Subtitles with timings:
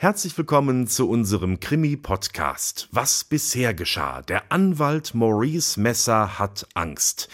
[0.00, 2.88] Herzlich willkommen zu unserem Krimi-Podcast.
[2.92, 4.22] Was bisher geschah?
[4.22, 7.28] Der Anwalt Maurice Messer hat Angst.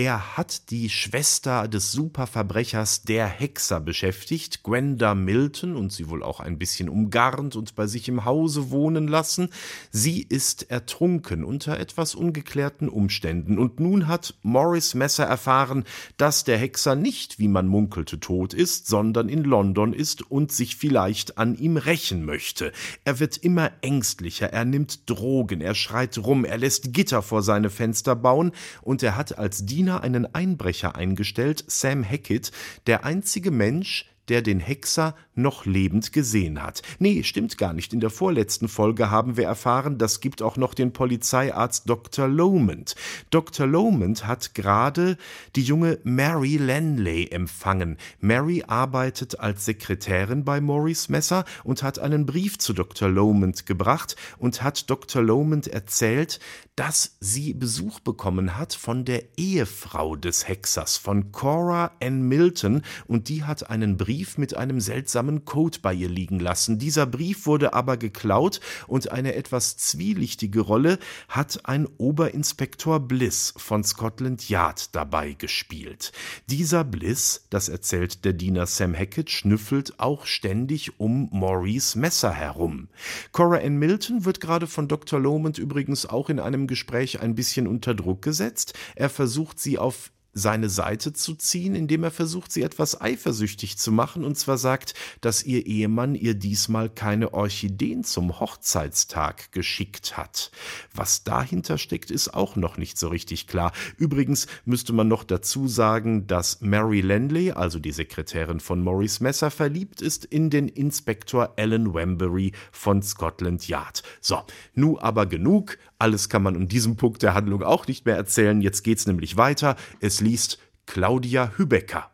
[0.00, 6.38] Er hat die Schwester des Superverbrechers der Hexer beschäftigt, Gwenda Milton, und sie wohl auch
[6.38, 9.48] ein bisschen umgarnt und bei sich im Hause wohnen lassen.
[9.90, 13.58] Sie ist ertrunken unter etwas ungeklärten Umständen.
[13.58, 15.82] Und nun hat Morris Messer erfahren,
[16.16, 20.76] dass der Hexer nicht, wie man munkelte, tot ist, sondern in London ist und sich
[20.76, 22.70] vielleicht an ihm rächen möchte.
[23.02, 27.68] Er wird immer ängstlicher, er nimmt Drogen, er schreit rum, er lässt Gitter vor seine
[27.68, 28.52] Fenster bauen
[28.82, 32.52] und er hat als Diener China einen Einbrecher eingestellt, Sam Hackett,
[32.86, 36.82] der einzige Mensch, der den Hexer noch lebend gesehen hat.
[36.98, 37.92] Nee, stimmt gar nicht.
[37.92, 42.28] In der vorletzten Folge haben wir erfahren, das gibt auch noch den Polizeiarzt Dr.
[42.28, 42.94] Lomond.
[43.30, 43.66] Dr.
[43.66, 45.16] Lomond hat gerade
[45.56, 47.96] die junge Mary Lanley empfangen.
[48.20, 53.08] Mary arbeitet als Sekretärin bei Maurice Messer und hat einen Brief zu Dr.
[53.08, 55.22] Lomond gebracht und hat Dr.
[55.22, 56.40] Lomond erzählt,
[56.74, 63.28] dass sie Besuch bekommen hat von der Ehefrau des Hexers, von Cora Ann Milton, und
[63.28, 66.78] die hat einen Brief mit einem seltsamen Code bei ihr liegen lassen.
[66.78, 73.84] Dieser Brief wurde aber geklaut und eine etwas zwielichtige Rolle hat ein Oberinspektor Bliss von
[73.84, 76.12] Scotland Yard dabei gespielt.
[76.48, 82.88] Dieser Bliss, das erzählt der Diener Sam Hackett, schnüffelt auch ständig um Maurice Messer herum.
[83.32, 85.20] Cora Ann Milton wird gerade von Dr.
[85.20, 88.74] Lomond übrigens auch in einem Gespräch ein bisschen unter Druck gesetzt.
[88.96, 93.92] Er versucht sie auf seine Seite zu ziehen, indem er versucht, sie etwas eifersüchtig zu
[93.92, 100.50] machen, und zwar sagt, dass ihr Ehemann ihr diesmal keine Orchideen zum Hochzeitstag geschickt hat.
[100.94, 103.72] Was dahinter steckt, ist auch noch nicht so richtig klar.
[103.96, 109.50] Übrigens müsste man noch dazu sagen, dass Mary Landley, also die Sekretärin von Maurice Messer,
[109.50, 114.02] verliebt ist in den Inspektor Alan Wembury von Scotland Yard.
[114.20, 114.42] So,
[114.74, 115.78] nu aber genug.
[115.98, 118.60] Alles kann man um diesen Punkt der Handlung auch nicht mehr erzählen.
[118.60, 119.74] Jetzt geht's nämlich weiter.
[120.00, 122.10] Es liest Claudia Hübecker.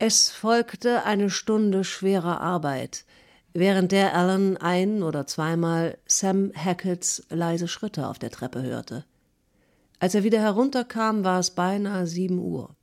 [0.00, 3.04] Es folgte eine Stunde schwerer Arbeit,
[3.52, 9.04] während der Alan ein oder zweimal Sam Hacketts leise Schritte auf der Treppe hörte.
[9.98, 12.77] Als er wieder herunterkam, war es beinahe sieben Uhr.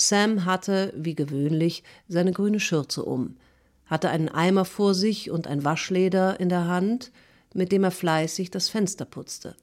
[0.00, 3.36] Sam hatte, wie gewöhnlich, seine grüne Schürze um,
[3.84, 7.12] hatte einen Eimer vor sich und ein Waschleder in der Hand,
[7.52, 9.56] mit dem er fleißig das Fenster putzte,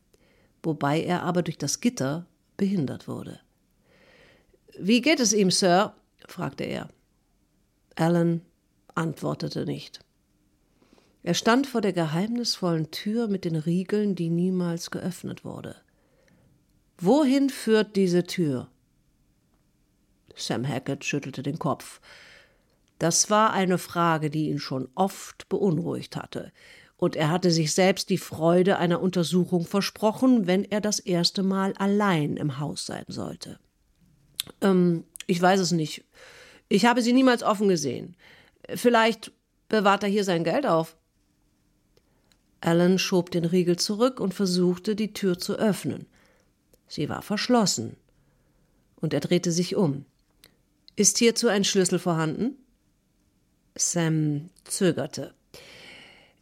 [0.62, 3.40] wobei er aber durch das Gitter behindert wurde.
[4.78, 5.96] Wie geht es ihm, Sir?
[6.28, 6.90] fragte er.
[7.96, 8.42] Alan
[8.94, 10.02] antwortete nicht.
[11.24, 15.76] Er stand vor der geheimnisvollen Tür mit den Riegeln, die niemals geöffnet wurde.
[17.00, 18.70] Wohin führt diese Tür?
[20.38, 22.00] Sam Hackett schüttelte den Kopf.
[23.00, 26.52] Das war eine Frage, die ihn schon oft beunruhigt hatte,
[26.98, 31.74] und er hatte sich selbst die Freude einer Untersuchung versprochen, wenn er das erste Mal
[31.78, 33.60] allein im Haus sein sollte.
[34.62, 36.04] Ähm, ich weiß es nicht.
[36.70, 38.16] Ich habe sie niemals offen gesehen.
[38.74, 39.32] Vielleicht
[39.70, 40.98] bewahrt er hier sein Geld auf.
[42.62, 46.08] Alan schob den Riegel zurück und versuchte, die Tür zu öffnen.
[46.88, 47.96] Sie war verschlossen.
[49.00, 50.06] Und er drehte sich um.
[50.98, 52.58] Ist hierzu ein Schlüssel vorhanden?
[53.76, 55.34] Sam zögerte.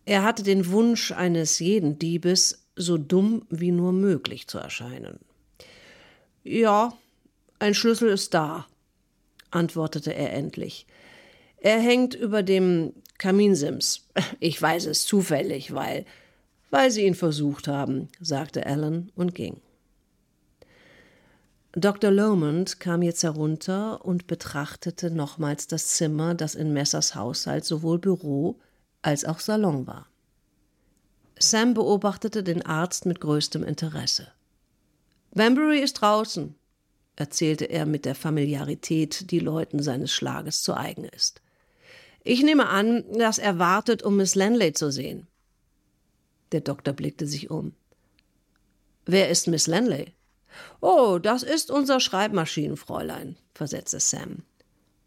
[0.05, 5.19] Er hatte den Wunsch eines jeden Diebes, so dumm wie nur möglich zu erscheinen.
[6.43, 6.97] Ja,
[7.59, 8.65] ein Schlüssel ist da,
[9.51, 10.87] antwortete er endlich.
[11.57, 14.07] Er hängt über dem Kaminsims.
[14.39, 16.05] Ich weiß es zufällig, weil
[16.71, 19.61] weil Sie ihn versucht haben, sagte Alan und ging.
[21.77, 22.09] Dr.
[22.09, 28.57] Lomond kam jetzt herunter und betrachtete nochmals das Zimmer, das in Messers Haushalt sowohl Büro
[29.01, 30.07] als auch Salon war.
[31.37, 34.29] Sam beobachtete den Arzt mit größtem Interesse.
[35.33, 36.55] Banbury ist draußen,
[37.17, 41.41] erzählte er mit der Familiarität, die Leuten seines Schlages zu eigen ist.
[42.23, 45.27] Ich nehme an, dass er wartet, um Miss Lanley zu sehen.
[46.53, 47.73] Der Doktor blickte sich um.
[49.05, 50.13] Wer ist Miss Lanley?
[50.81, 54.43] Oh, das ist unser Schreibmaschinenfräulein, versetzte Sam.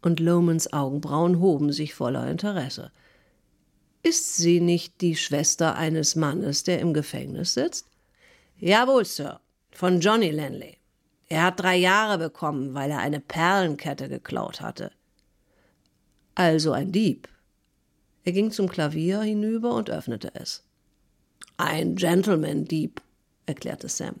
[0.01, 2.91] Und Lomans Augenbrauen hoben sich voller Interesse.
[4.01, 7.87] Ist sie nicht die Schwester eines Mannes, der im Gefängnis sitzt?
[8.57, 9.41] Jawohl, Sir,
[9.71, 10.77] von Johnny Lanley.
[11.27, 14.91] Er hat drei Jahre bekommen, weil er eine Perlenkette geklaut hatte.
[16.33, 17.27] Also ein Dieb.
[18.23, 20.63] Er ging zum Klavier hinüber und öffnete es.
[21.57, 23.01] Ein Gentleman-Dieb,
[23.45, 24.15] erklärte Sam.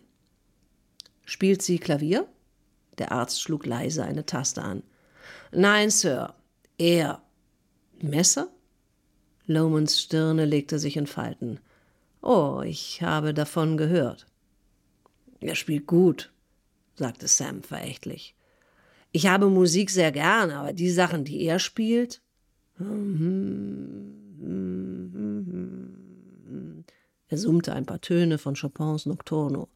[1.29, 2.27] Spielt sie Klavier?
[2.97, 4.81] Der Arzt schlug leise eine Taste an.
[5.51, 6.33] Nein, Sir,
[6.79, 7.21] er.
[8.01, 8.49] Messer?
[9.45, 11.59] Lomans Stirne legte sich in Falten.
[12.23, 14.25] Oh, ich habe davon gehört.
[15.39, 16.33] Er spielt gut,
[16.95, 18.35] sagte Sam verächtlich.
[19.11, 22.23] Ich habe Musik sehr gern, aber die Sachen, die er spielt.
[27.27, 29.69] Er summte ein paar Töne von Chopins Nocturno.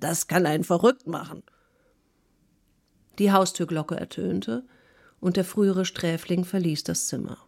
[0.00, 1.42] Das kann einen verrückt machen.
[3.18, 4.64] Die Haustürglocke ertönte
[5.20, 7.38] und der frühere Sträfling verließ das Zimmer.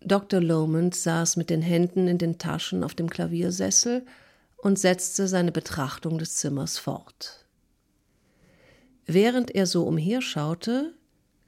[0.00, 0.40] Dr.
[0.40, 4.06] Lomond saß mit den Händen in den Taschen auf dem Klaviersessel
[4.56, 7.44] und setzte seine Betrachtung des Zimmers fort.
[9.04, 10.94] Während er so umherschaute,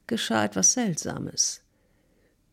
[0.07, 1.63] geschah etwas Seltsames.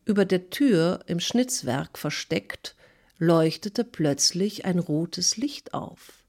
[0.06, 2.76] Über der Tür im Schnitzwerk versteckt,
[3.18, 6.22] leuchtete plötzlich ein rotes Licht auf.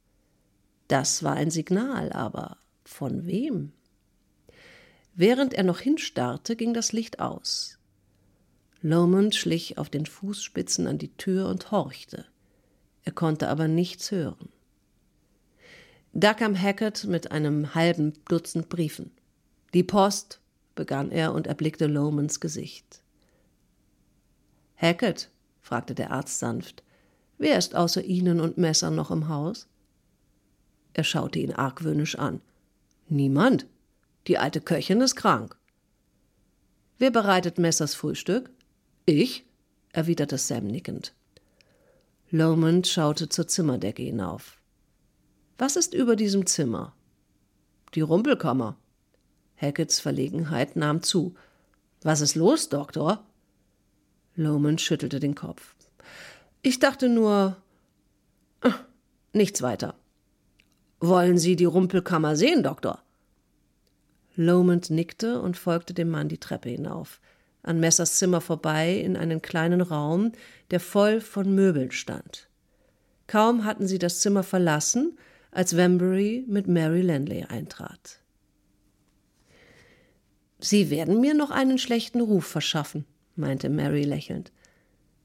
[0.87, 3.71] Das war ein Signal, aber von wem?
[5.13, 7.77] Während er noch hinstarrte, ging das Licht aus.
[8.81, 12.25] Lomond schlich auf den Fußspitzen an die Tür und horchte.
[13.03, 14.49] Er konnte aber nichts hören.
[16.13, 19.11] Da kam Hackett mit einem halben Dutzend Briefen.
[19.75, 20.39] Die Post,
[20.73, 23.03] begann er und erblickte Lomans Gesicht.
[24.77, 25.29] Hackett,
[25.59, 26.83] fragte der Arzt sanft,
[27.37, 29.67] wer ist außer Ihnen und Messer noch im Haus?
[30.93, 32.41] Er schaute ihn argwöhnisch an.
[33.07, 33.67] Niemand.
[34.27, 35.55] Die alte Köchin ist krank.
[36.97, 38.49] Wer bereitet Messers Frühstück?
[39.05, 39.45] Ich,
[39.93, 41.13] erwiderte Sam nickend.
[42.31, 44.59] Lomond schaute zur Zimmerdecke hinauf.
[45.57, 46.93] Was ist über diesem Zimmer?
[47.93, 48.77] Die Rumpelkammer.
[49.55, 51.35] Hacketts Verlegenheit nahm zu.
[52.01, 53.26] Was ist los, Doktor?
[54.37, 55.75] Lomond schüttelte den Kopf.
[56.61, 57.57] Ich dachte nur.
[58.61, 58.79] Ach,
[59.33, 59.95] nichts weiter.
[61.01, 63.03] Wollen Sie die Rumpelkammer sehen, Doktor?
[64.37, 67.19] Lomond nickte und folgte dem Mann die Treppe hinauf
[67.67, 70.31] an Messers Zimmer vorbei in einen kleinen Raum,
[70.71, 72.47] der voll von Möbeln stand.
[73.27, 75.17] Kaum hatten sie das Zimmer verlassen,
[75.51, 78.19] als Wembury mit Mary Landley eintrat.
[80.59, 83.05] Sie werden mir noch einen schlechten Ruf verschaffen,
[83.37, 84.51] meinte Mary lächelnd.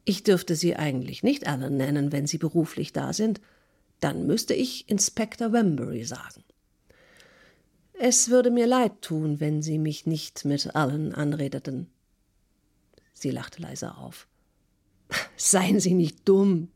[0.04, 3.40] Ich dürfte Sie eigentlich nicht Alan nennen, wenn Sie beruflich da sind.
[4.00, 6.42] Dann müsste ich Inspektor Wembury sagen.
[7.92, 11.86] Es würde mir leid tun, wenn Sie mich nicht mit Alan anredeten.
[13.12, 14.26] Sie lachte leise auf.
[15.36, 16.68] Seien Sie nicht dumm.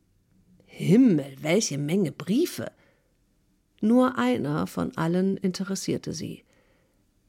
[0.67, 2.71] Himmel, welche Menge Briefe.
[3.81, 6.44] Nur einer von allen interessierte sie.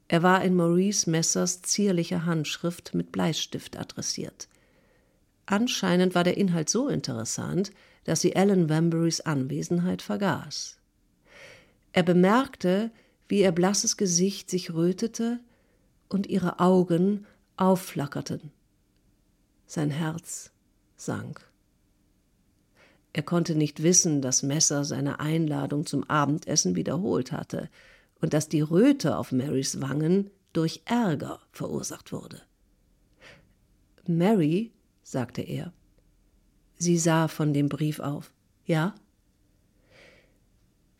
[0.07, 4.47] Er war in Maurice Messers zierlicher Handschrift mit Bleistift adressiert.
[5.45, 7.71] Anscheinend war der Inhalt so interessant,
[8.05, 10.77] dass sie Ellen Wamburys Anwesenheit vergaß.
[11.91, 12.91] Er bemerkte,
[13.27, 15.39] wie ihr blasses Gesicht sich rötete
[16.07, 17.25] und ihre Augen
[17.57, 18.51] aufflackerten.
[19.65, 20.51] Sein Herz
[20.95, 21.41] sank.
[23.11, 27.69] Er konnte nicht wissen, dass Messer seine Einladung zum Abendessen wiederholt hatte
[28.21, 32.41] und dass die Röte auf Marys Wangen durch Ärger verursacht wurde.
[34.07, 34.71] Mary,
[35.03, 35.73] sagte er.
[36.77, 38.31] Sie sah von dem Brief auf.
[38.65, 38.95] Ja?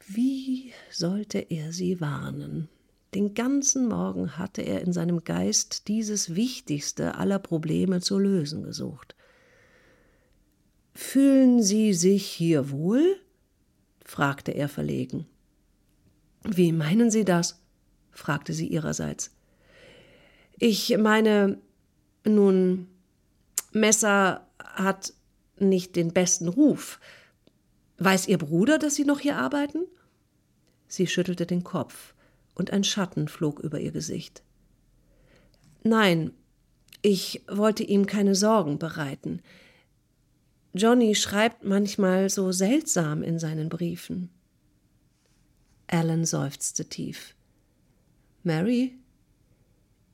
[0.08, 2.70] Wie sollte er sie warnen?
[3.14, 9.16] Den ganzen Morgen hatte er in seinem Geist dieses wichtigste aller Probleme zu lösen gesucht.
[10.94, 13.18] Fühlen Sie sich hier wohl?
[14.04, 15.28] fragte er verlegen.
[16.44, 17.62] Wie meinen Sie das?
[18.12, 19.32] fragte sie ihrerseits.
[20.58, 21.60] Ich meine,
[22.26, 22.88] nun,
[23.72, 25.14] Messer hat
[25.60, 27.00] nicht den besten Ruf.
[28.00, 29.86] Weiß Ihr Bruder, dass Sie noch hier arbeiten?
[30.88, 32.14] Sie schüttelte den Kopf
[32.56, 34.44] und ein Schatten flog über ihr Gesicht.
[35.84, 36.32] Nein,
[37.02, 39.42] ich wollte ihm keine Sorgen bereiten.
[40.74, 44.30] Johnny schreibt manchmal so seltsam in seinen Briefen.
[45.88, 47.36] Alan seufzte tief.
[48.44, 48.94] Mary,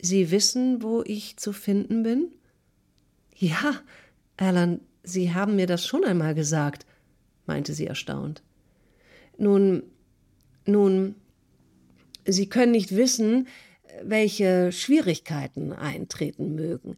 [0.02, 2.28] Sie wissen, wo ich zu finden bin?
[3.36, 3.82] Ja,
[4.38, 6.86] Alan, Sie haben mir das schon einmal gesagt,
[7.46, 8.44] meinte sie erstaunt.
[9.38, 9.84] Nun,
[10.66, 11.16] nun,
[12.26, 13.48] Sie können nicht wissen,
[14.02, 16.98] welche Schwierigkeiten eintreten mögen.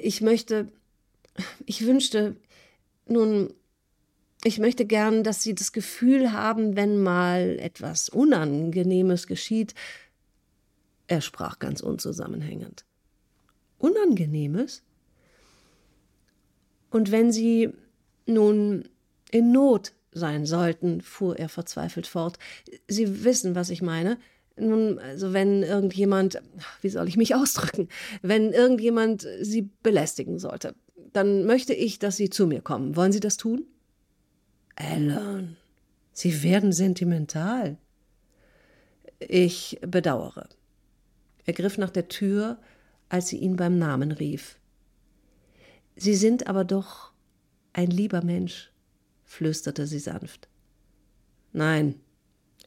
[0.00, 0.68] Ich möchte,
[1.66, 2.36] ich wünschte,
[3.06, 3.52] nun,
[4.44, 9.74] ich möchte gern, dass Sie das Gefühl haben, wenn mal etwas Unangenehmes geschieht.
[11.06, 12.84] Er sprach ganz unzusammenhängend.
[13.78, 14.82] Unangenehmes?
[16.90, 17.70] Und wenn Sie
[18.26, 18.88] nun
[19.30, 22.38] in Not sein sollten, fuhr er verzweifelt fort.
[22.86, 24.18] Sie wissen, was ich meine.
[24.56, 26.40] Nun, also wenn irgendjemand,
[26.82, 27.88] wie soll ich mich ausdrücken,
[28.22, 30.74] wenn irgendjemand Sie belästigen sollte,
[31.12, 32.94] dann möchte ich, dass Sie zu mir kommen.
[32.94, 33.66] Wollen Sie das tun?
[34.76, 35.56] Alan,
[36.12, 37.76] Sie werden sentimental.
[39.18, 40.48] Ich bedauere.
[41.44, 42.58] Er griff nach der Tür,
[43.08, 44.58] als sie ihn beim Namen rief.
[45.96, 47.12] Sie sind aber doch
[47.72, 48.70] ein lieber Mensch
[49.24, 50.48] flüsterte sie sanft.
[51.52, 52.00] Nein,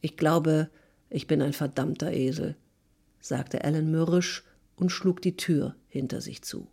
[0.01, 0.69] ich glaube,
[1.09, 2.57] ich bin ein verdammter Esel,
[3.19, 4.43] sagte Alan mürrisch
[4.75, 6.67] und schlug die Tür hinter sich zu.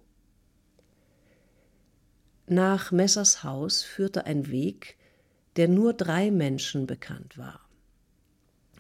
[2.47, 4.97] Nach Messers Haus führte ein Weg,
[5.57, 7.61] der nur drei Menschen bekannt war.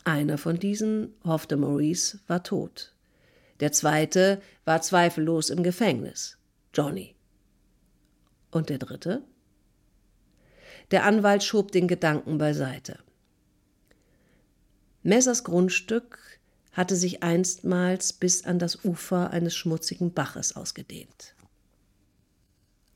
[0.04, 2.94] Einer von diesen, hoffte Maurice, war tot.
[3.60, 6.38] Der zweite war zweifellos im Gefängnis,
[6.74, 7.14] Johnny.
[8.50, 9.22] Und der dritte?
[10.90, 12.98] Der Anwalt schob den Gedanken beiseite.
[15.02, 16.18] Messers Grundstück
[16.72, 21.34] hatte sich einstmals bis an das Ufer eines schmutzigen Baches ausgedehnt.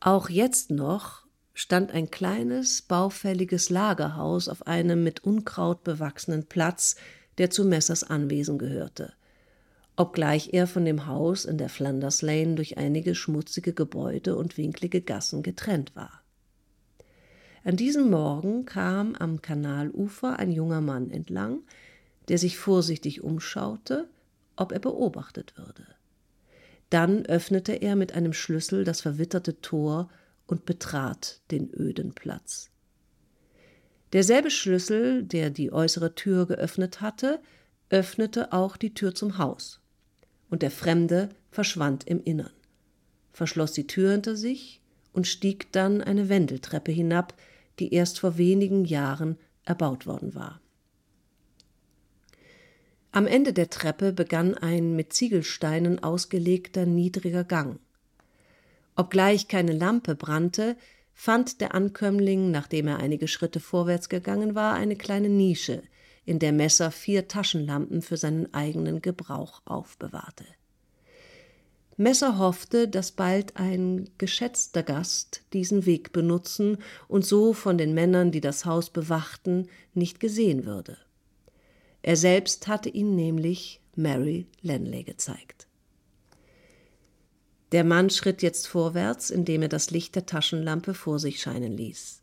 [0.00, 1.27] Auch jetzt noch
[1.58, 6.94] stand ein kleines, baufälliges Lagerhaus auf einem mit Unkraut bewachsenen Platz,
[7.38, 9.12] der zu Messers Anwesen gehörte,
[9.96, 15.00] obgleich er von dem Haus in der Flanders Lane durch einige schmutzige Gebäude und winklige
[15.00, 16.22] Gassen getrennt war.
[17.64, 21.62] An diesem Morgen kam am Kanalufer ein junger Mann entlang,
[22.28, 24.08] der sich vorsichtig umschaute,
[24.54, 25.88] ob er beobachtet würde.
[26.88, 30.08] Dann öffnete er mit einem Schlüssel das verwitterte Tor
[30.48, 32.70] und betrat den öden Platz.
[34.12, 37.40] Derselbe Schlüssel, der die äußere Tür geöffnet hatte,
[37.90, 39.80] öffnete auch die Tür zum Haus,
[40.50, 42.52] und der Fremde verschwand im Innern,
[43.32, 44.80] verschloss die Tür hinter sich
[45.12, 47.34] und stieg dann eine Wendeltreppe hinab,
[47.78, 50.60] die erst vor wenigen Jahren erbaut worden war.
[53.10, 57.80] Am Ende der Treppe begann ein mit Ziegelsteinen ausgelegter niedriger Gang.
[58.98, 60.76] Obgleich keine Lampe brannte,
[61.14, 65.82] fand der Ankömmling, nachdem er einige Schritte vorwärts gegangen war, eine kleine Nische,
[66.24, 70.44] in der Messer vier Taschenlampen für seinen eigenen Gebrauch aufbewahrte.
[71.96, 78.32] Messer hoffte, dass bald ein geschätzter Gast diesen Weg benutzen und so von den Männern,
[78.32, 80.98] die das Haus bewachten, nicht gesehen würde.
[82.02, 85.67] Er selbst hatte ihn nämlich Mary Lenley gezeigt.
[87.72, 92.22] Der Mann schritt jetzt vorwärts, indem er das Licht der Taschenlampe vor sich scheinen ließ.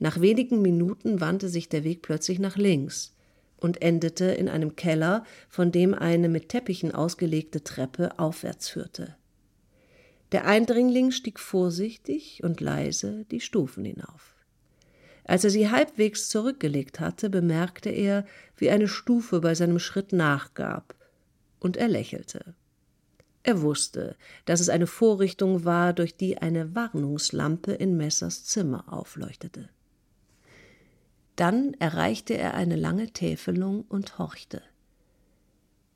[0.00, 3.14] Nach wenigen Minuten wandte sich der Weg plötzlich nach links,
[3.58, 9.16] und endete in einem Keller, von dem eine mit Teppichen ausgelegte Treppe aufwärts führte.
[10.32, 14.36] Der Eindringling stieg vorsichtig und leise die Stufen hinauf.
[15.24, 18.24] Als er sie halbwegs zurückgelegt hatte, bemerkte er,
[18.56, 20.94] wie eine Stufe bei seinem Schritt nachgab,
[21.58, 22.54] und er lächelte.
[23.42, 29.70] Er wusste, dass es eine Vorrichtung war, durch die eine Warnungslampe in Messers Zimmer aufleuchtete.
[31.36, 34.62] Dann erreichte er eine lange Täfelung und horchte.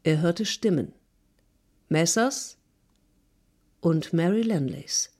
[0.02, 0.92] Er hörte Stimmen.
[1.88, 2.56] Messers
[3.80, 5.10] und Mary Landleys.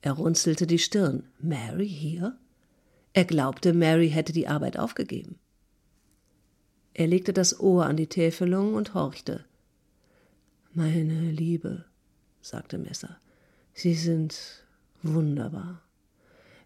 [0.00, 1.28] Er runzelte die Stirn.
[1.38, 2.38] Mary hier?
[3.12, 5.38] Er glaubte, Mary hätte die Arbeit aufgegeben.
[6.94, 9.44] Er legte das Ohr an die Täfelung und horchte.
[10.78, 11.86] Meine Liebe,
[12.42, 13.16] sagte Messer,
[13.72, 14.62] Sie sind
[15.02, 15.80] wunderbar.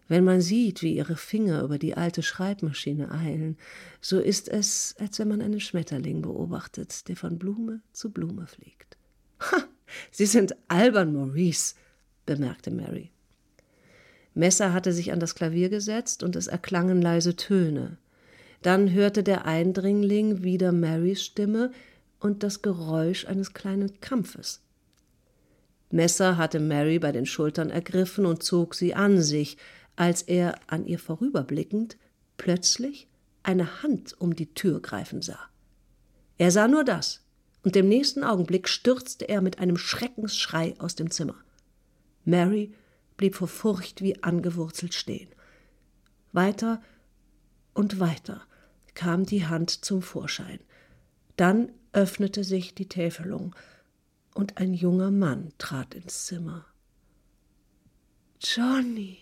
[0.09, 3.57] Wenn man sieht, wie ihre Finger über die alte Schreibmaschine eilen,
[4.01, 8.97] so ist es, als wenn man einen Schmetterling beobachtet, der von Blume zu Blume fliegt.
[9.39, 9.63] Ha,
[10.11, 11.75] Sie sind albern, Maurice,
[12.25, 13.11] bemerkte Mary.
[14.33, 17.97] Messer hatte sich an das Klavier gesetzt und es erklangen leise Töne.
[18.61, 21.71] Dann hörte der Eindringling wieder Marys Stimme
[22.21, 24.61] und das Geräusch eines kleinen Kampfes.
[25.89, 29.57] Messer hatte Mary bei den Schultern ergriffen und zog sie an sich,
[29.97, 31.97] als er, an ihr vorüberblickend,
[32.37, 33.09] plötzlich
[33.43, 35.39] eine Hand um die Tür greifen sah.
[36.37, 37.21] Er sah nur das,
[37.63, 41.35] und im nächsten Augenblick stürzte er mit einem Schreckensschrei aus dem Zimmer.
[42.23, 42.73] Mary
[43.17, 45.29] blieb vor Furcht wie angewurzelt stehen.
[46.31, 46.81] Weiter
[47.73, 48.41] und weiter
[48.93, 50.59] kam die Hand zum Vorschein.
[51.35, 53.55] Dann öffnete sich die Täfelung
[54.33, 56.65] und ein junger Mann trat ins Zimmer.
[58.39, 59.17] Johnny.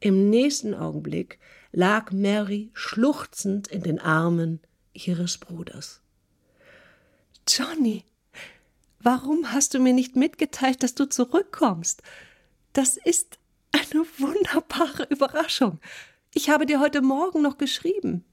[0.00, 1.38] Im nächsten Augenblick
[1.70, 4.60] lag Mary schluchzend in den Armen
[4.92, 6.02] ihres Bruders.
[7.48, 8.04] Johnny,
[9.00, 12.02] warum hast du mir nicht mitgeteilt, dass du zurückkommst?
[12.72, 13.38] Das ist
[13.72, 15.80] eine wunderbare Überraschung.
[16.34, 18.24] Ich habe dir heute Morgen noch geschrieben.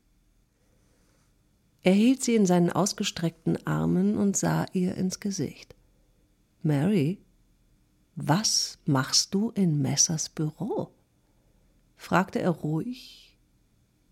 [1.84, 5.76] Er hielt sie in seinen ausgestreckten Armen und sah ihr ins Gesicht.
[6.62, 7.20] Mary,
[8.16, 10.92] was machst du in Messers Büro?
[11.96, 13.38] fragte er ruhig.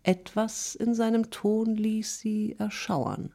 [0.02, 3.34] Etwas in seinem Ton ließ sie erschauern.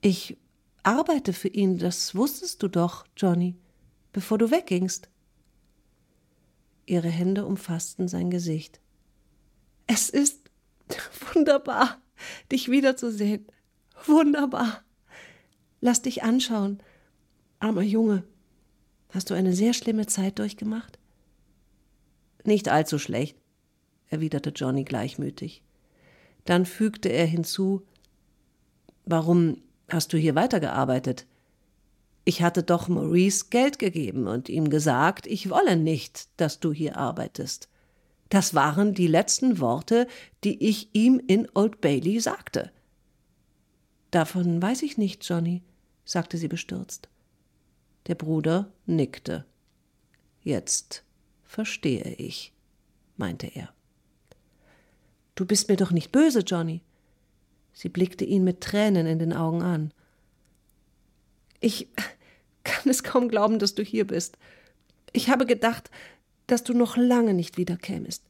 [0.00, 0.36] Ich
[0.84, 3.56] arbeite für ihn, das wusstest du doch, Johnny,
[4.12, 5.08] bevor du weggingst.
[6.86, 8.80] Ihre Hände umfassten sein Gesicht.
[9.88, 10.50] Es ist
[11.34, 12.00] wunderbar,
[12.50, 13.46] dich wiederzusehen.
[14.06, 14.82] Wunderbar.
[15.80, 16.80] Lass dich anschauen.
[17.60, 18.24] Armer Junge,
[19.10, 20.98] hast du eine sehr schlimme Zeit durchgemacht?
[22.44, 23.36] Nicht allzu schlecht,
[24.08, 25.62] erwiderte Johnny gleichmütig.
[26.44, 27.82] Dann fügte er hinzu
[29.10, 31.26] Warum hast du hier weitergearbeitet?
[32.26, 36.98] Ich hatte doch Maurice Geld gegeben und ihm gesagt, ich wolle nicht, dass du hier
[36.98, 37.70] arbeitest.
[38.28, 40.06] Das waren die letzten Worte,
[40.44, 42.70] die ich ihm in Old Bailey sagte.
[44.10, 45.62] Davon weiß ich nicht, Johnny,
[46.04, 47.08] sagte sie bestürzt.
[48.06, 49.44] Der Bruder nickte.
[50.42, 51.04] Jetzt
[51.44, 52.52] verstehe ich,
[53.16, 53.72] meinte er.
[55.34, 56.82] Du bist mir doch nicht böse, Johnny.
[57.72, 59.92] Sie blickte ihn mit Tränen in den Augen an.
[61.60, 61.88] Ich
[62.64, 64.36] kann es kaum glauben, dass du hier bist.
[65.12, 65.90] Ich habe gedacht,
[66.48, 68.24] dass du noch lange nicht wiederkämest.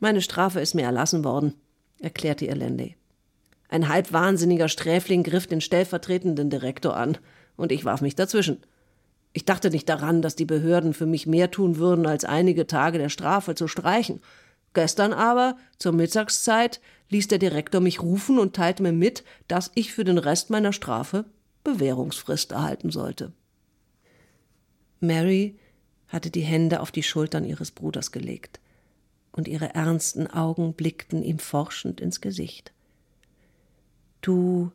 [0.00, 1.54] Meine Strafe ist mir erlassen worden,
[2.00, 2.96] erklärte ihr Landy.
[3.68, 7.16] Ein halb wahnsinniger Sträfling griff den stellvertretenden Direktor an,
[7.56, 8.58] und ich warf mich dazwischen.
[9.32, 12.98] Ich dachte nicht daran, dass die Behörden für mich mehr tun würden, als einige Tage
[12.98, 14.20] der Strafe zu streichen.
[14.74, 16.80] Gestern aber, zur Mittagszeit,
[17.10, 20.72] ließ der Direktor mich rufen und teilte mir mit, dass ich für den Rest meiner
[20.72, 21.26] Strafe
[21.62, 23.32] Bewährungsfrist erhalten sollte.
[25.00, 25.58] Mary
[26.12, 28.60] hatte die Hände auf die Schultern ihres Bruders gelegt,
[29.32, 32.72] und ihre ernsten Augen blickten ihm forschend ins Gesicht.
[34.20, 34.70] Du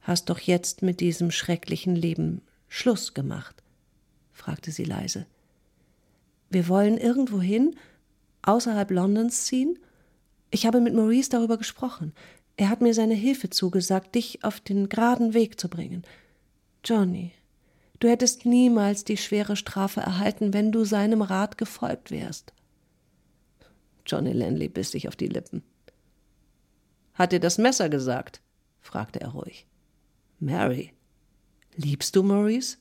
[0.00, 3.62] hast doch jetzt mit diesem schrecklichen Leben Schluss gemacht?
[4.32, 5.26] fragte sie leise.
[6.50, 7.76] Wir wollen irgendwohin,
[8.42, 9.78] außerhalb Londons ziehen?
[10.50, 12.12] Ich habe mit Maurice darüber gesprochen.
[12.56, 16.02] Er hat mir seine Hilfe zugesagt, dich auf den geraden Weg zu bringen.
[16.84, 17.32] Johnny,
[18.04, 22.52] Du hättest niemals die schwere Strafe erhalten, wenn du seinem Rat gefolgt wärst.
[24.04, 25.62] Johnny Lanley biss sich auf die Lippen.
[27.14, 28.42] Hat dir das Messer gesagt?
[28.82, 29.66] fragte er ruhig.
[30.38, 30.92] Mary,
[31.76, 32.76] liebst du Maurice?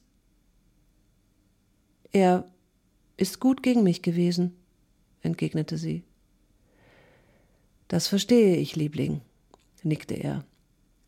[2.11, 2.43] Er
[3.15, 4.57] ist gut gegen mich gewesen,
[5.21, 6.03] entgegnete sie.
[7.87, 9.21] Das verstehe ich, Liebling,
[9.83, 10.43] nickte er.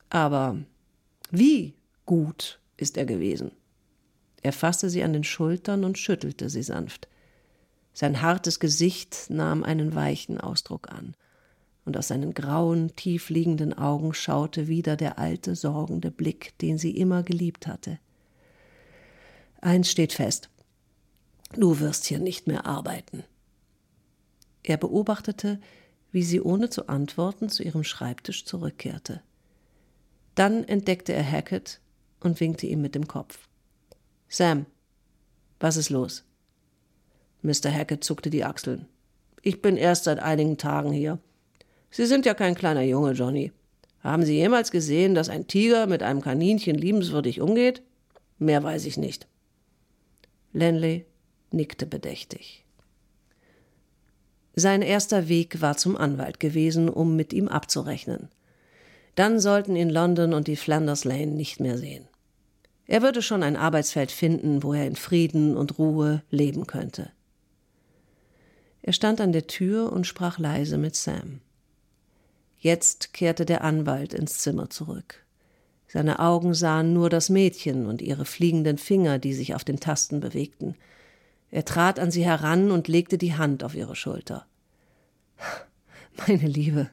[0.09, 0.57] Aber
[1.31, 1.73] wie
[2.05, 3.51] gut ist er gewesen?
[4.45, 7.07] Er fasste sie an den Schultern und schüttelte sie sanft.
[7.95, 11.15] Sein hartes Gesicht nahm einen weichen Ausdruck an,
[11.83, 17.23] und aus seinen grauen, tiefliegenden Augen schaute wieder der alte, sorgende Blick, den sie immer
[17.23, 17.97] geliebt hatte.
[19.61, 20.51] Eins steht fest.
[21.55, 23.23] Du wirst hier nicht mehr arbeiten.
[24.61, 25.59] Er beobachtete,
[26.11, 29.23] wie sie ohne zu antworten zu ihrem Schreibtisch zurückkehrte.
[30.35, 31.81] Dann entdeckte er Hackett
[32.19, 33.47] und winkte ihm mit dem Kopf.
[34.35, 34.65] Sam,
[35.61, 36.25] was ist los?
[37.41, 37.71] Mr.
[37.71, 38.85] Hackett zuckte die Achseln.
[39.41, 41.19] Ich bin erst seit einigen Tagen hier.
[41.89, 43.53] Sie sind ja kein kleiner Junge, Johnny.
[44.01, 47.81] Haben Sie jemals gesehen, dass ein Tiger mit einem Kaninchen liebenswürdig umgeht?
[48.37, 49.25] Mehr weiß ich nicht.
[50.51, 51.05] Lenley
[51.51, 52.65] nickte bedächtig.
[54.53, 58.27] Sein erster Weg war zum Anwalt gewesen, um mit ihm abzurechnen.
[59.15, 62.09] Dann sollten ihn London und die Flanders Lane nicht mehr sehen.
[62.87, 67.11] Er würde schon ein Arbeitsfeld finden, wo er in Frieden und Ruhe leben könnte.
[68.81, 71.41] Er stand an der Tür und sprach leise mit Sam.
[72.59, 75.25] Jetzt kehrte der Anwalt ins Zimmer zurück.
[75.87, 80.19] Seine Augen sahen nur das Mädchen und ihre fliegenden Finger, die sich auf den Tasten
[80.19, 80.75] bewegten.
[81.51, 84.45] Er trat an sie heran und legte die Hand auf ihre Schulter.
[86.27, 86.89] Meine Liebe,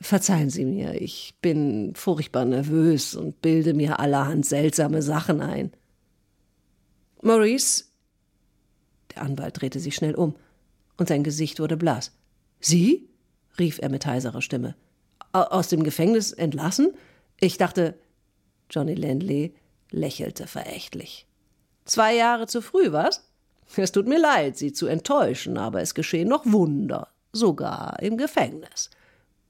[0.00, 5.72] Verzeihen Sie mir, ich bin furchtbar nervös und bilde mir allerhand seltsame Sachen ein.
[7.22, 7.84] Maurice.
[9.14, 10.34] Der Anwalt drehte sich schnell um,
[10.96, 12.12] und sein Gesicht wurde blass.
[12.60, 13.08] Sie?
[13.58, 14.74] rief er mit heiserer Stimme.
[15.32, 16.92] Aus dem Gefängnis entlassen?
[17.40, 17.94] Ich dachte,
[18.70, 19.54] Johnny Landley
[19.90, 21.26] lächelte verächtlich.
[21.84, 23.28] Zwei Jahre zu früh, was?
[23.76, 28.90] Es tut mir leid, Sie zu enttäuschen, aber es geschehen noch Wunder, sogar im Gefängnis.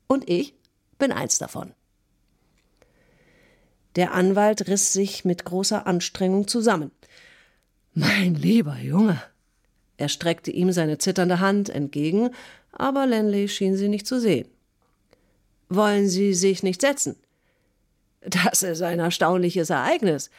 [0.06, 0.54] Und ich
[0.98, 1.72] bin eins davon.
[3.96, 6.90] Der Anwalt riss sich mit großer Anstrengung zusammen.
[7.92, 9.22] Mein lieber Junge.
[9.96, 12.30] Er streckte ihm seine zitternde Hand entgegen,
[12.72, 14.48] aber Lenley schien sie nicht zu sehen.
[15.68, 17.16] Wollen Sie sich nicht setzen?
[18.20, 20.30] Das ist ein erstaunliches Ereignis.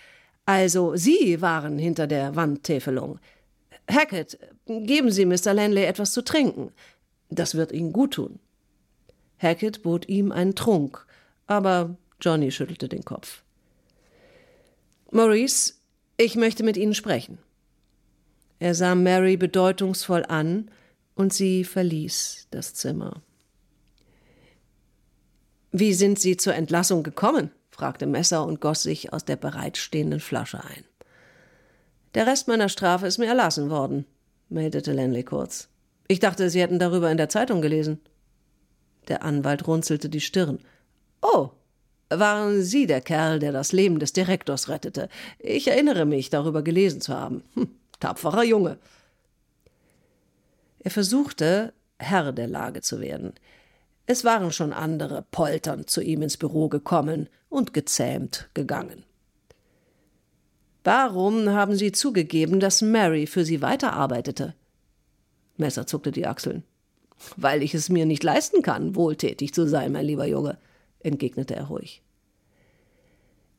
[0.45, 3.19] Also, Sie waren hinter der Wandtäfelung.
[3.89, 5.53] Hackett, geben Sie Mr.
[5.53, 6.71] Lanley etwas zu trinken.
[7.29, 8.39] Das wird Ihnen gut tun.
[9.37, 11.05] Hackett bot ihm einen Trunk,
[11.47, 13.43] aber Johnny schüttelte den Kopf.
[15.11, 15.73] Maurice,
[16.17, 17.37] ich möchte mit Ihnen sprechen.
[18.59, 20.69] Er sah Mary bedeutungsvoll an,
[21.15, 23.21] und sie verließ das Zimmer.
[25.71, 27.51] Wie sind Sie zur Entlassung gekommen?
[27.69, 30.85] fragte Messer und goss sich aus der bereitstehenden Flasche ein.
[32.13, 34.05] Der Rest meiner Strafe ist mir erlassen worden,
[34.47, 35.67] meldete Lenley kurz.
[36.07, 37.99] Ich dachte, Sie hätten darüber in der Zeitung gelesen.
[39.07, 40.59] Der Anwalt runzelte die Stirn.
[41.21, 41.51] Oh,
[42.09, 45.09] waren Sie der Kerl, der das Leben des Direktors rettete?
[45.39, 47.43] Ich erinnere mich, darüber gelesen zu haben.
[47.55, 48.77] Hm, tapferer Junge.
[50.79, 53.33] Er versuchte, Herr der Lage zu werden.
[54.05, 59.03] Es waren schon andere polternd zu ihm ins Büro gekommen und gezähmt gegangen.
[60.83, 64.53] Warum haben Sie zugegeben, dass Mary für Sie weiterarbeitete?
[65.57, 66.63] Messer zuckte die Achseln.
[67.37, 70.57] Weil ich es mir nicht leisten kann, wohltätig zu sein, mein lieber Junge,
[70.99, 72.01] entgegnete er ruhig.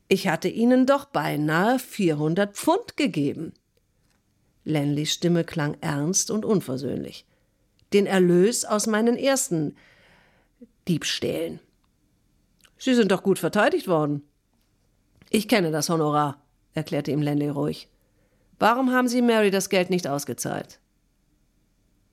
[0.09, 3.53] Ich hatte Ihnen doch beinahe 400 Pfund gegeben.
[4.63, 7.25] Lenleys Stimme klang ernst und unversöhnlich.
[7.93, 9.75] Den Erlös aus meinen ersten
[10.87, 11.59] Diebstählen.
[12.77, 14.23] Sie sind doch gut verteidigt worden.
[15.29, 16.41] Ich kenne das Honorar,
[16.73, 17.89] erklärte ihm Lenley ruhig.
[18.59, 20.79] Warum haben Sie Mary das Geld nicht ausgezahlt?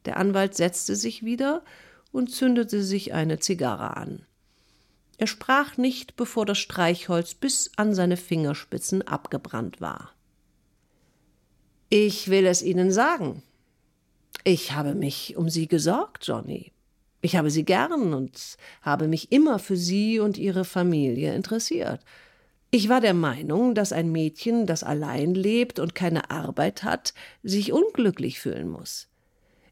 [0.04, 1.64] Der Anwalt setzte sich wieder
[2.12, 4.26] und zündete sich eine Zigarre an.
[5.16, 10.12] Er sprach nicht, bevor das Streichholz bis an seine Fingerspitzen abgebrannt war.
[11.88, 13.42] Ich will es Ihnen sagen.
[14.42, 16.72] Ich habe mich um Sie gesorgt, Johnny.
[17.20, 22.00] Ich habe Sie gern und habe mich immer für Sie und Ihre Familie interessiert.
[22.70, 27.72] Ich war der Meinung, dass ein Mädchen, das allein lebt und keine Arbeit hat, sich
[27.72, 29.08] unglücklich fühlen muss.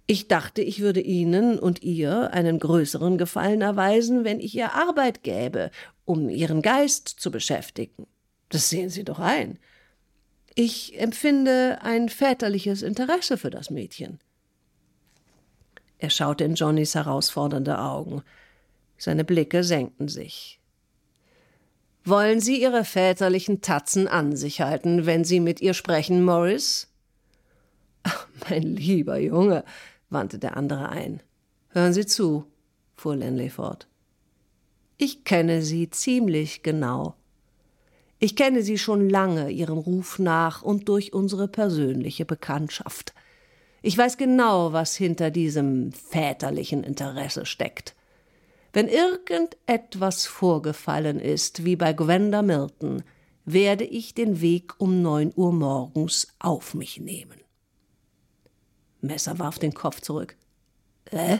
[0.07, 5.23] Ich dachte, ich würde Ihnen und ihr einen größeren Gefallen erweisen, wenn ich ihr Arbeit
[5.23, 5.71] gäbe,
[6.05, 8.07] um Ihren Geist zu beschäftigen.
[8.49, 9.59] Das sehen Sie doch ein.
[10.55, 14.19] Ich empfinde ein väterliches Interesse für das Mädchen.
[15.99, 18.23] Er schaute in Johnnys herausfordernde Augen.
[18.99, 20.61] Seine Blicke senkten sich.
[22.05, 26.89] Wollen Sie Ihre väterlichen Tatzen an sich halten, wenn Sie mit ihr sprechen, Morris?
[28.03, 29.65] Ach, mein lieber Junge,
[30.13, 31.23] wandte der andere ein.
[31.69, 32.45] Hören Sie zu,
[32.95, 33.89] fuhr Lenley fort.
[34.99, 37.15] Ich kenne Sie ziemlich genau.
[38.19, 43.15] Ich kenne Sie schon lange Ihrem Ruf nach und durch unsere persönliche Bekanntschaft.
[43.83, 47.97] Ich weiß genau, was hinter diesem väterlichen Interesse steckt.
[48.73, 53.03] Wenn irgendetwas vorgefallen ist, wie bei Gwenda Milton,
[53.45, 57.42] werde ich den Weg um neun Uhr morgens auf mich nehmen.
[59.03, 60.37] Messer warf den Kopf zurück.
[61.07, 61.39] Äh?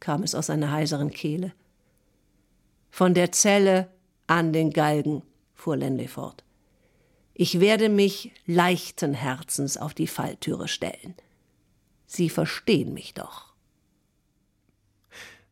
[0.00, 1.52] kam es aus seiner heiseren Kehle.
[2.90, 3.90] Von der Zelle
[4.26, 5.22] an den Galgen,
[5.54, 6.44] fuhr Lenley fort.
[7.34, 11.14] Ich werde mich leichten Herzens auf die Falltüre stellen.
[12.06, 13.52] Sie verstehen mich doch.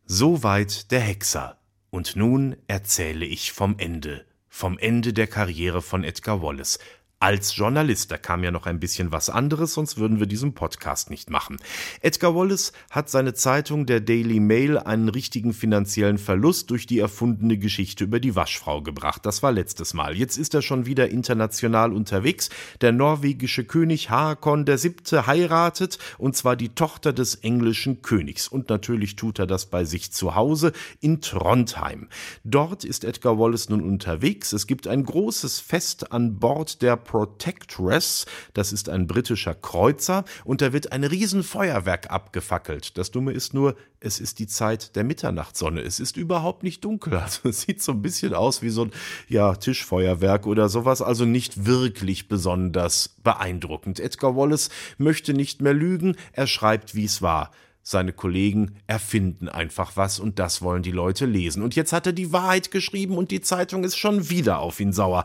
[0.05, 1.59] Soweit der Hexer.
[1.89, 6.79] Und nun erzähle ich vom Ende, vom Ende der Karriere von Edgar Wallace,
[7.25, 8.11] als Journalist.
[8.11, 11.57] Da kam ja noch ein bisschen was anderes, sonst würden wir diesen Podcast nicht machen.
[12.01, 17.57] Edgar Wallace hat seine Zeitung der Daily Mail einen richtigen finanziellen Verlust durch die erfundene
[17.57, 19.25] Geschichte über die Waschfrau gebracht.
[19.25, 20.15] Das war letztes Mal.
[20.15, 22.51] Jetzt ist er schon wieder international unterwegs.
[22.81, 24.93] Der norwegische König Haakon VII.
[25.25, 28.47] heiratet und zwar die Tochter des englischen Königs.
[28.47, 32.07] Und natürlich tut er das bei sich zu Hause in Trondheim.
[32.43, 34.53] Dort ist Edgar Wallace nun unterwegs.
[34.53, 38.25] Es gibt ein großes Fest an Bord der Protectress.
[38.53, 42.97] Das ist ein britischer Kreuzer und da wird ein Riesenfeuerwerk abgefackelt.
[42.97, 45.79] Das Dumme ist nur, es ist die Zeit der Mitternachtssonne.
[45.81, 47.13] Es ist überhaupt nicht dunkel.
[47.25, 48.91] Also es sieht so ein bisschen aus wie so ein
[49.29, 51.01] ja, Tischfeuerwerk oder sowas.
[51.01, 54.01] Also nicht wirklich besonders beeindruckend.
[54.01, 56.17] Edgar Wallace möchte nicht mehr lügen.
[56.33, 57.51] Er schreibt, wie es war.
[57.81, 61.63] seine Kollegen erfinden einfach was und das wollen die Leute lesen.
[61.63, 64.91] Und jetzt hat er die Wahrheit geschrieben und die Zeitung ist schon wieder auf ihn
[64.91, 65.23] sauer.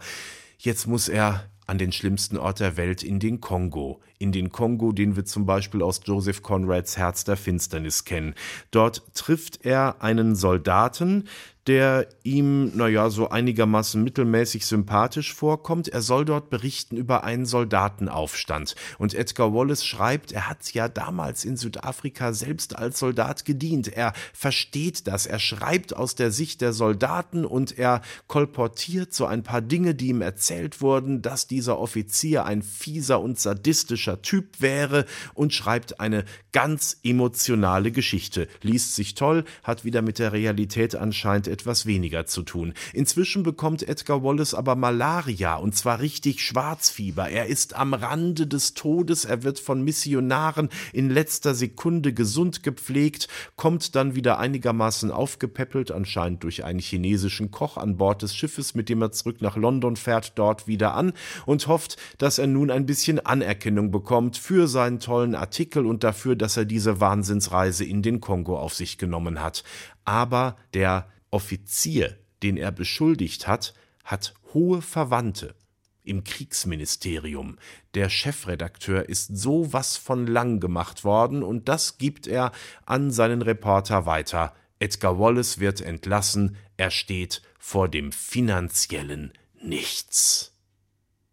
[0.62, 4.00] Jetzt muss er an den schlimmsten Ort der Welt, in den Kongo.
[4.18, 8.34] In den Kongo, den wir zum Beispiel aus Joseph Conrads Herz der Finsternis kennen.
[8.72, 11.28] Dort trifft er einen Soldaten,
[11.70, 15.86] der ihm, naja, so einigermaßen mittelmäßig sympathisch vorkommt.
[15.86, 18.74] Er soll dort berichten über einen Soldatenaufstand.
[18.98, 23.86] Und Edgar Wallace schreibt, er hat ja damals in Südafrika selbst als Soldat gedient.
[23.86, 25.26] Er versteht das.
[25.26, 30.08] Er schreibt aus der Sicht der Soldaten und er kolportiert so ein paar Dinge, die
[30.08, 36.24] ihm erzählt wurden, dass dieser Offizier ein fieser und sadistischer Typ wäre und schreibt eine
[36.50, 38.48] ganz emotionale Geschichte.
[38.60, 42.72] Liest sich toll, hat wieder mit der Realität anscheinend etwas weniger zu tun.
[42.92, 47.28] Inzwischen bekommt Edgar Wallace aber Malaria und zwar richtig Schwarzfieber.
[47.28, 53.28] Er ist am Rande des Todes, er wird von Missionaren in letzter Sekunde gesund gepflegt,
[53.56, 58.88] kommt dann wieder einigermaßen aufgepäppelt, anscheinend durch einen chinesischen Koch an Bord des Schiffes, mit
[58.88, 61.12] dem er zurück nach London fährt, dort wieder an
[61.46, 66.36] und hofft, dass er nun ein bisschen Anerkennung bekommt für seinen tollen Artikel und dafür,
[66.36, 69.62] dass er diese Wahnsinnsreise in den Kongo auf sich genommen hat.
[70.04, 75.54] Aber der Offizier, den er beschuldigt hat, hat hohe Verwandte
[76.02, 77.58] im Kriegsministerium.
[77.94, 82.52] Der Chefredakteur ist so was von lang gemacht worden und das gibt er
[82.86, 84.54] an seinen Reporter weiter.
[84.78, 90.56] Edgar Wallace wird entlassen, er steht vor dem finanziellen Nichts.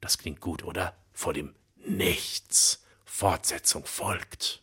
[0.02, 0.94] Das klingt gut, oder?
[1.14, 1.56] Vor dem
[1.88, 2.84] Nichts.
[3.06, 4.62] Fortsetzung folgt.